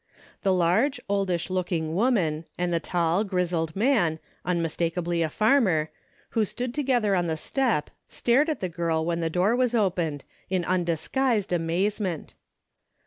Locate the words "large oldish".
0.51-1.51